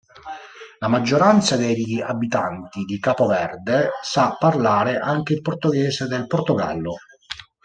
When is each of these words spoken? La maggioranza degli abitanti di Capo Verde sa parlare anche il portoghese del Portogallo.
La 0.79 0.87
maggioranza 0.87 1.57
degli 1.57 2.01
abitanti 2.01 2.85
di 2.85 2.97
Capo 2.97 3.27
Verde 3.27 3.91
sa 4.03 4.35
parlare 4.35 4.97
anche 4.97 5.33
il 5.35 5.41
portoghese 5.43 6.07
del 6.07 6.25
Portogallo. 6.25 6.95